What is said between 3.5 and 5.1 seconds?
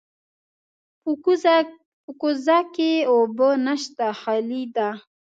نشته، خالي ده.